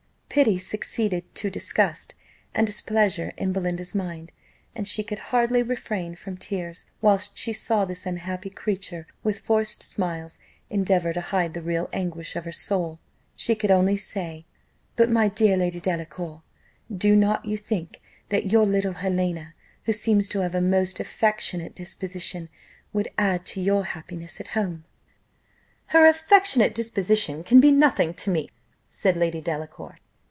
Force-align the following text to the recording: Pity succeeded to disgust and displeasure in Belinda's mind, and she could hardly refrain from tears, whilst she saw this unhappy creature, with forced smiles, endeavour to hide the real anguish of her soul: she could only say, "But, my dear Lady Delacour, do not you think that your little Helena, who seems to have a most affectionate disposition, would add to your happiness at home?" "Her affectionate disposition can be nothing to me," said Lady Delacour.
Pity 0.33 0.57
succeeded 0.57 1.25
to 1.35 1.49
disgust 1.49 2.15
and 2.55 2.65
displeasure 2.65 3.33
in 3.35 3.51
Belinda's 3.51 3.93
mind, 3.93 4.31
and 4.73 4.87
she 4.87 5.03
could 5.03 5.19
hardly 5.19 5.61
refrain 5.61 6.15
from 6.15 6.37
tears, 6.37 6.85
whilst 7.01 7.37
she 7.37 7.51
saw 7.51 7.83
this 7.83 8.05
unhappy 8.05 8.49
creature, 8.49 9.07
with 9.25 9.41
forced 9.41 9.83
smiles, 9.83 10.39
endeavour 10.69 11.11
to 11.11 11.19
hide 11.19 11.53
the 11.53 11.61
real 11.61 11.89
anguish 11.91 12.37
of 12.37 12.45
her 12.45 12.51
soul: 12.53 12.97
she 13.35 13.55
could 13.55 13.71
only 13.71 13.97
say, 13.97 14.45
"But, 14.95 15.09
my 15.09 15.27
dear 15.27 15.57
Lady 15.57 15.81
Delacour, 15.81 16.43
do 16.89 17.13
not 17.13 17.43
you 17.43 17.57
think 17.57 18.01
that 18.29 18.49
your 18.53 18.65
little 18.65 18.93
Helena, 18.93 19.53
who 19.83 19.91
seems 19.91 20.29
to 20.29 20.39
have 20.39 20.55
a 20.55 20.61
most 20.61 21.01
affectionate 21.01 21.75
disposition, 21.75 22.47
would 22.93 23.09
add 23.17 23.45
to 23.47 23.59
your 23.59 23.83
happiness 23.83 24.39
at 24.39 24.47
home?" 24.55 24.85
"Her 25.87 26.07
affectionate 26.07 26.73
disposition 26.73 27.43
can 27.43 27.59
be 27.59 27.71
nothing 27.71 28.13
to 28.13 28.29
me," 28.29 28.49
said 28.87 29.17
Lady 29.17 29.41
Delacour. 29.41 29.97